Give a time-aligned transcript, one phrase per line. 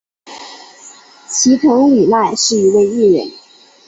[1.29, 3.29] 齐藤里奈是一位艺人。